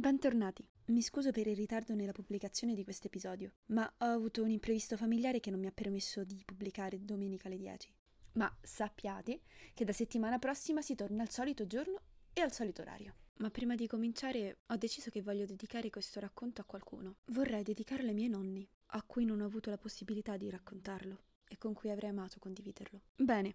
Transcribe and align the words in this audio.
Bentornati. 0.00 0.66
Mi 0.86 1.02
scuso 1.02 1.30
per 1.30 1.46
il 1.46 1.54
ritardo 1.54 1.94
nella 1.94 2.12
pubblicazione 2.12 2.74
di 2.74 2.84
questo 2.84 3.08
episodio, 3.08 3.52
ma 3.66 3.84
ho 3.98 4.06
avuto 4.06 4.42
un 4.42 4.48
imprevisto 4.48 4.96
familiare 4.96 5.40
che 5.40 5.50
non 5.50 5.60
mi 5.60 5.66
ha 5.66 5.72
permesso 5.72 6.24
di 6.24 6.40
pubblicare 6.42 7.04
domenica 7.04 7.48
alle 7.48 7.58
10. 7.58 7.92
Ma 8.32 8.50
sappiate 8.62 9.42
che 9.74 9.84
da 9.84 9.92
settimana 9.92 10.38
prossima 10.38 10.80
si 10.80 10.94
torna 10.94 11.20
al 11.20 11.28
solito 11.28 11.66
giorno 11.66 12.00
e 12.32 12.40
al 12.40 12.50
solito 12.50 12.80
orario. 12.80 13.14
Ma 13.40 13.50
prima 13.50 13.74
di 13.74 13.86
cominciare 13.86 14.60
ho 14.68 14.76
deciso 14.76 15.10
che 15.10 15.20
voglio 15.20 15.44
dedicare 15.44 15.90
questo 15.90 16.18
racconto 16.18 16.62
a 16.62 16.64
qualcuno. 16.64 17.16
Vorrei 17.26 17.62
dedicarlo 17.62 18.08
ai 18.08 18.14
miei 18.14 18.30
nonni, 18.30 18.66
a 18.92 19.02
cui 19.02 19.26
non 19.26 19.42
ho 19.42 19.44
avuto 19.44 19.68
la 19.68 19.76
possibilità 19.76 20.38
di 20.38 20.48
raccontarlo 20.48 21.24
e 21.46 21.58
con 21.58 21.74
cui 21.74 21.90
avrei 21.90 22.08
amato 22.08 22.38
condividerlo. 22.38 23.02
Bene, 23.16 23.54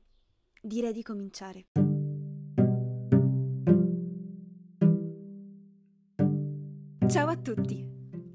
direi 0.62 0.93
di 0.93 1.02
cominciare. 1.02 1.84
Ciao 7.16 7.29
a 7.29 7.38
tutti, 7.38 7.82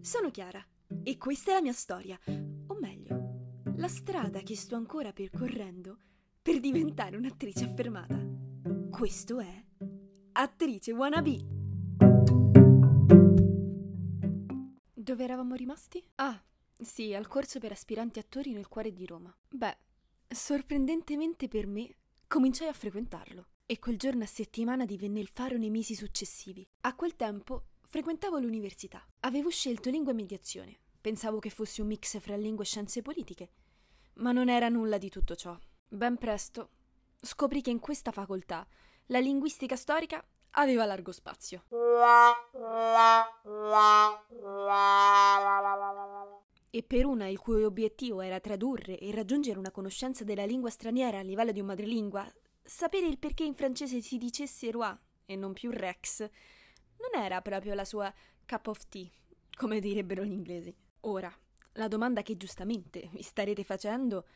sono 0.00 0.30
Chiara 0.30 0.66
e 1.02 1.18
questa 1.18 1.50
è 1.50 1.54
la 1.54 1.60
mia 1.60 1.74
storia, 1.74 2.18
o 2.66 2.78
meglio, 2.80 3.72
la 3.76 3.88
strada 3.88 4.40
che 4.40 4.56
sto 4.56 4.74
ancora 4.74 5.12
percorrendo 5.12 5.98
per 6.40 6.60
diventare 6.60 7.18
un'attrice 7.18 7.64
affermata. 7.66 8.18
Questo 8.88 9.38
è 9.38 9.64
Attrice 10.32 10.92
Wannabe. 10.92 11.46
Dove 14.94 15.24
eravamo 15.24 15.54
rimasti? 15.56 16.02
Ah, 16.14 16.42
sì, 16.80 17.12
al 17.12 17.28
corso 17.28 17.58
per 17.58 17.72
aspiranti 17.72 18.18
attori 18.18 18.52
nel 18.52 18.68
cuore 18.68 18.94
di 18.94 19.04
Roma. 19.04 19.36
Beh, 19.50 19.76
sorprendentemente 20.26 21.48
per 21.48 21.66
me, 21.66 21.96
cominciai 22.26 22.68
a 22.68 22.72
frequentarlo. 22.72 23.48
E 23.66 23.78
quel 23.78 23.98
giorno 23.98 24.24
a 24.24 24.26
settimana 24.26 24.86
divenne 24.86 25.20
il 25.20 25.28
faro 25.28 25.58
nei 25.58 25.70
mesi 25.70 25.94
successivi. 25.94 26.66
A 26.80 26.94
quel 26.96 27.14
tempo 27.14 27.66
frequentavo 27.90 28.38
l'università. 28.38 29.04
Avevo 29.20 29.50
scelto 29.50 29.90
lingua 29.90 30.12
e 30.12 30.14
mediazione. 30.14 30.78
Pensavo 31.00 31.40
che 31.40 31.50
fosse 31.50 31.80
un 31.80 31.88
mix 31.88 32.20
fra 32.20 32.36
lingue 32.36 32.62
e 32.62 32.66
scienze 32.66 33.02
politiche. 33.02 33.50
Ma 34.14 34.30
non 34.30 34.48
era 34.48 34.68
nulla 34.68 34.96
di 34.96 35.08
tutto 35.08 35.34
ciò. 35.34 35.58
Ben 35.88 36.16
presto 36.16 36.70
scoprì 37.20 37.60
che 37.62 37.70
in 37.70 37.80
questa 37.80 38.12
facoltà 38.12 38.64
la 39.06 39.18
linguistica 39.18 39.74
storica 39.74 40.24
aveva 40.52 40.84
largo 40.84 41.10
spazio. 41.10 41.64
E 46.70 46.82
per 46.84 47.06
una 47.06 47.26
il 47.26 47.38
cui 47.40 47.64
obiettivo 47.64 48.20
era 48.20 48.38
tradurre 48.38 48.98
e 48.98 49.10
raggiungere 49.10 49.58
una 49.58 49.72
conoscenza 49.72 50.22
della 50.22 50.44
lingua 50.44 50.70
straniera 50.70 51.18
a 51.18 51.22
livello 51.22 51.50
di 51.50 51.58
un 51.58 51.66
madrelingua, 51.66 52.24
sapere 52.62 53.08
il 53.08 53.18
perché 53.18 53.42
in 53.42 53.56
francese 53.56 54.00
si 54.00 54.16
dicesse 54.16 54.70
roi 54.70 54.96
e 55.26 55.34
non 55.34 55.52
più 55.52 55.72
rex, 55.72 56.28
non 57.00 57.22
era 57.22 57.40
proprio 57.40 57.74
la 57.74 57.84
sua 57.84 58.12
cup 58.46 58.66
of 58.68 58.88
tea, 58.88 59.08
come 59.56 59.80
direbbero 59.80 60.24
gli 60.24 60.32
inglesi. 60.32 60.74
Ora, 61.00 61.34
la 61.74 61.88
domanda 61.88 62.22
che 62.22 62.36
giustamente 62.36 63.08
vi 63.12 63.22
starete 63.22 63.64
facendo 63.64 64.26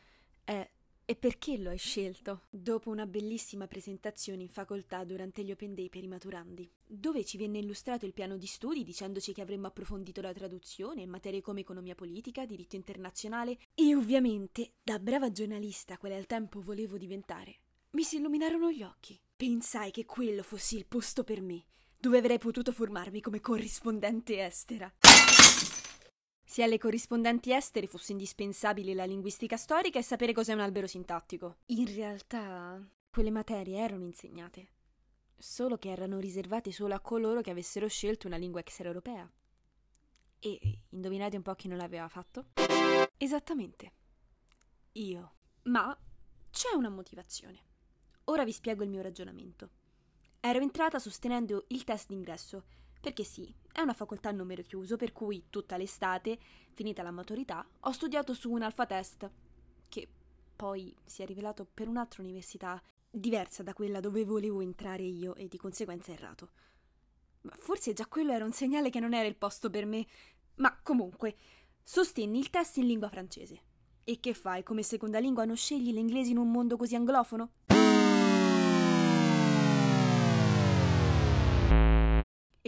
è 0.43 0.69
e 1.07 1.15
perché 1.15 1.59
lo 1.59 1.69
hai 1.69 1.77
scelto? 1.77 2.45
Dopo 2.49 2.89
una 2.89 3.05
bellissima 3.05 3.67
presentazione 3.67 4.41
in 4.41 4.49
facoltà 4.49 5.03
durante 5.03 5.43
gli 5.43 5.51
Open 5.51 5.75
Day 5.75 5.87
per 5.87 6.03
i 6.03 6.07
maturandi, 6.07 6.67
dove 6.83 7.23
ci 7.23 7.37
venne 7.37 7.59
illustrato 7.59 8.07
il 8.07 8.13
piano 8.13 8.37
di 8.37 8.47
studi 8.47 8.83
dicendoci 8.83 9.31
che 9.31 9.43
avremmo 9.43 9.67
approfondito 9.67 10.19
la 10.21 10.33
traduzione 10.33 11.03
in 11.03 11.11
materie 11.11 11.41
come 11.41 11.59
economia 11.59 11.93
politica, 11.93 12.47
diritto 12.47 12.75
internazionale 12.75 13.59
e 13.75 13.93
ovviamente, 13.93 14.71
da 14.81 14.97
brava 14.97 15.31
giornalista 15.31 15.99
quale 15.99 16.15
al 16.15 16.25
tempo 16.25 16.59
volevo 16.59 16.97
diventare, 16.97 17.57
mi 17.91 18.01
si 18.01 18.15
illuminarono 18.15 18.71
gli 18.71 18.81
occhi. 18.81 19.19
Pensai 19.35 19.91
che 19.91 20.05
quello 20.05 20.41
fosse 20.41 20.75
il 20.75 20.87
posto 20.87 21.23
per 21.23 21.39
me, 21.39 21.65
dove 22.05 22.19
avrei 22.19 22.37
potuto 22.37 22.71
formarmi 22.71 23.19
come 23.19 23.41
corrispondente 23.41 24.45
estera. 24.45 24.93
Se 26.43 26.61
alle 26.61 26.77
corrispondenti 26.77 27.51
estere 27.51 27.87
fosse 27.87 28.11
indispensabile 28.11 28.93
la 28.93 29.05
linguistica 29.05 29.57
storica 29.57 29.97
e 29.97 30.03
sapere 30.03 30.31
cos'è 30.31 30.53
un 30.53 30.59
albero 30.59 30.85
sintattico. 30.85 31.57
In 31.67 31.91
realtà, 31.95 32.79
quelle 33.09 33.31
materie 33.31 33.79
erano 33.79 34.03
insegnate, 34.03 34.67
solo 35.35 35.77
che 35.77 35.89
erano 35.89 36.19
riservate 36.19 36.71
solo 36.71 36.93
a 36.93 36.99
coloro 36.99 37.41
che 37.41 37.49
avessero 37.49 37.87
scelto 37.87 38.27
una 38.27 38.37
lingua 38.37 38.59
extraeuropea. 38.59 39.27
E 40.37 40.59
indovinate 40.89 41.37
un 41.37 41.41
po' 41.41 41.55
chi 41.55 41.67
non 41.67 41.79
l'aveva 41.79 42.07
fatto? 42.07 42.49
Esattamente. 43.17 43.93
Io. 44.91 45.33
Ma 45.63 45.97
c'è 46.51 46.75
una 46.75 46.89
motivazione. 46.89 47.61
Ora 48.25 48.43
vi 48.43 48.51
spiego 48.51 48.83
il 48.83 48.89
mio 48.89 49.01
ragionamento. 49.01 49.84
Ero 50.47 50.59
entrata 50.59 50.99
sostenendo 50.99 51.65
il 51.69 51.83
test 51.83 52.09
d'ingresso 52.09 52.65
perché 53.01 53.23
sì, 53.23 53.51
è 53.71 53.81
una 53.81 53.95
facoltà 53.95 54.29
a 54.29 54.31
numero 54.31 54.61
chiuso, 54.61 54.95
per 54.95 55.11
cui 55.11 55.45
tutta 55.49 55.75
l'estate, 55.75 56.37
finita 56.75 57.01
la 57.01 57.09
maturità, 57.09 57.67
ho 57.79 57.91
studiato 57.91 58.35
su 58.35 58.51
un 58.51 58.61
alfa 58.61 58.85
test, 58.85 59.27
che 59.89 60.07
poi 60.55 60.95
si 61.03 61.23
è 61.23 61.25
rivelato 61.25 61.65
per 61.71 61.87
un'altra 61.87 62.21
università 62.21 62.79
diversa 63.09 63.63
da 63.63 63.73
quella 63.73 63.99
dove 63.99 64.23
volevo 64.23 64.61
entrare 64.61 65.01
io 65.01 65.33
e 65.33 65.47
di 65.47 65.57
conseguenza 65.57 66.11
errato. 66.11 66.49
Ma 67.41 67.55
forse 67.57 67.93
già 67.93 68.05
quello 68.05 68.31
era 68.31 68.45
un 68.45 68.53
segnale 68.53 68.91
che 68.91 68.99
non 68.99 69.15
era 69.15 69.27
il 69.27 69.35
posto 69.35 69.71
per 69.71 69.87
me. 69.87 70.05
Ma 70.57 70.77
comunque, 70.83 71.37
sostenni 71.81 72.37
il 72.37 72.51
test 72.51 72.77
in 72.77 72.85
lingua 72.85 73.09
francese. 73.09 73.61
E 74.03 74.19
che 74.19 74.35
fai? 74.35 74.61
Come 74.61 74.83
seconda 74.83 75.17
lingua 75.17 75.45
non 75.45 75.57
scegli 75.57 75.91
l'inglese 75.91 76.29
in 76.29 76.37
un 76.37 76.51
mondo 76.51 76.77
così 76.77 76.95
anglofono? 76.95 77.51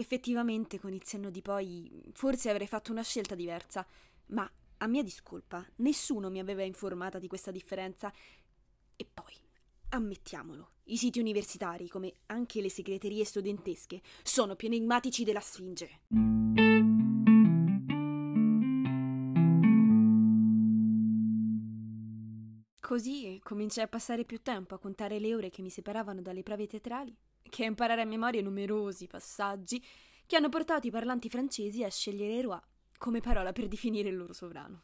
Effettivamente, 0.00 0.78
con 0.78 0.92
il 0.92 1.02
senno 1.04 1.28
di 1.28 1.42
poi, 1.42 1.90
forse 2.12 2.50
avrei 2.50 2.68
fatto 2.68 2.92
una 2.92 3.02
scelta 3.02 3.34
diversa, 3.34 3.84
ma 4.26 4.48
a 4.76 4.86
mia 4.86 5.02
discolpa, 5.02 5.66
nessuno 5.78 6.30
mi 6.30 6.38
aveva 6.38 6.62
informata 6.62 7.18
di 7.18 7.26
questa 7.26 7.50
differenza. 7.50 8.12
E 8.94 9.10
poi, 9.12 9.34
ammettiamolo, 9.88 10.74
i 10.84 10.96
siti 10.96 11.18
universitari, 11.18 11.88
come 11.88 12.12
anche 12.26 12.60
le 12.60 12.70
segreterie 12.70 13.24
studentesche, 13.24 14.00
sono 14.22 14.54
più 14.54 14.68
enigmatici 14.68 15.24
della 15.24 15.40
Sfinge. 15.40 16.02
Così 22.78 23.40
cominciai 23.42 23.84
a 23.84 23.88
passare 23.88 24.24
più 24.24 24.42
tempo 24.42 24.76
a 24.76 24.78
contare 24.78 25.18
le 25.18 25.34
ore 25.34 25.50
che 25.50 25.60
mi 25.60 25.70
separavano 25.70 26.22
dalle 26.22 26.44
prove 26.44 26.68
teatrali 26.68 27.18
che 27.48 27.64
imparare 27.64 28.02
a 28.02 28.06
memoria 28.06 28.42
numerosi 28.42 29.06
passaggi 29.06 29.84
che 30.26 30.36
hanno 30.36 30.48
portato 30.48 30.86
i 30.86 30.90
parlanti 30.90 31.28
francesi 31.28 31.82
a 31.84 31.90
scegliere 31.90 32.40
roi 32.42 32.60
come 32.98 33.20
parola 33.20 33.52
per 33.52 33.68
definire 33.68 34.08
il 34.10 34.16
loro 34.16 34.32
sovrano. 34.32 34.82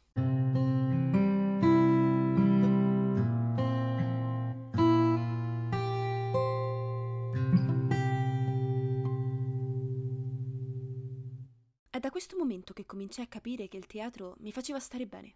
È 11.89 11.99
da 11.99 12.09
questo 12.09 12.35
momento 12.37 12.73
che 12.73 12.85
cominciai 12.85 13.25
a 13.25 13.27
capire 13.27 13.67
che 13.67 13.77
il 13.77 13.85
teatro 13.85 14.35
mi 14.39 14.51
faceva 14.51 14.79
stare 14.79 15.05
bene. 15.05 15.35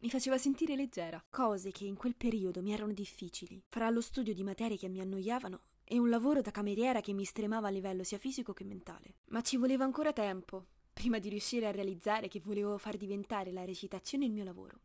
Mi 0.00 0.10
faceva 0.10 0.38
sentire 0.38 0.76
leggera, 0.76 1.24
cose 1.28 1.72
che 1.72 1.84
in 1.84 1.96
quel 1.96 2.14
periodo 2.14 2.62
mi 2.62 2.72
erano 2.72 2.92
difficili, 2.92 3.60
fra 3.68 3.90
lo 3.90 4.00
studio 4.00 4.32
di 4.32 4.44
materie 4.44 4.76
che 4.76 4.88
mi 4.88 5.00
annoiavano 5.00 5.60
e 5.90 5.98
un 5.98 6.10
lavoro 6.10 6.42
da 6.42 6.50
cameriera 6.50 7.00
che 7.00 7.14
mi 7.14 7.24
stremava 7.24 7.68
a 7.68 7.70
livello 7.70 8.04
sia 8.04 8.18
fisico 8.18 8.52
che 8.52 8.62
mentale. 8.62 9.14
Ma 9.28 9.40
ci 9.40 9.56
voleva 9.56 9.84
ancora 9.84 10.12
tempo 10.12 10.66
prima 10.92 11.18
di 11.18 11.30
riuscire 11.30 11.66
a 11.66 11.70
realizzare 11.70 12.28
che 12.28 12.40
volevo 12.40 12.76
far 12.76 12.98
diventare 12.98 13.52
la 13.52 13.64
recitazione 13.64 14.26
il 14.26 14.32
mio 14.32 14.44
lavoro. 14.44 14.80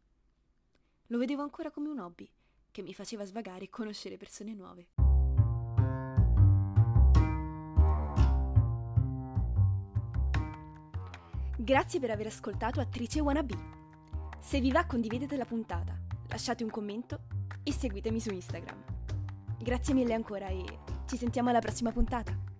Lo 1.08 1.18
vedevo 1.18 1.42
ancora 1.42 1.72
come 1.72 1.90
un 1.90 2.00
hobby 2.00 2.30
che 2.72 2.82
mi 2.82 2.94
faceva 2.94 3.26
svagare 3.26 3.66
e 3.66 3.70
conoscere 3.70 4.16
persone 4.16 4.54
nuove. 4.54 4.88
Grazie 11.58 12.00
per 12.00 12.12
aver 12.12 12.28
ascoltato 12.28 12.80
Attrice 12.80 13.20
Wannabe. 13.20 13.56
Se 14.40 14.60
vi 14.62 14.72
va 14.72 14.86
condividete 14.86 15.36
la 15.36 15.46
puntata, 15.46 15.98
lasciate 16.30 16.64
un 16.64 16.70
commento 16.70 17.24
e 17.62 17.74
seguitemi 17.74 18.20
su 18.22 18.32
Instagram. 18.32 18.84
Grazie 19.60 19.94
mille 19.94 20.14
ancora 20.14 20.48
e 20.48 20.92
ci 21.14 21.20
sentiamo 21.20 21.50
alla 21.50 21.60
prossima 21.60 21.92
puntata. 21.92 22.53